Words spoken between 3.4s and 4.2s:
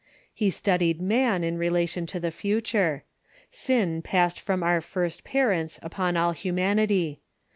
Sin